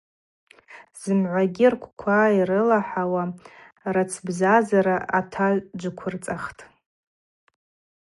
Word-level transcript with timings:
Зымгӏвагьи 0.99 1.67
ргвква 1.73 2.19
йрылахӏауа, 2.37 3.23
рацбзазара 3.93 4.97
атаджвыквырцӏахтӏ. 5.17 6.61